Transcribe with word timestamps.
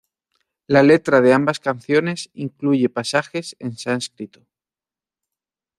La 0.65 0.81
letra 0.81 1.21
de 1.21 1.31
ambas 1.31 1.59
canciones 1.59 2.31
incluye 2.33 2.89
pasajes 2.89 3.55
en 3.59 3.77
sánscrito. 3.77 4.47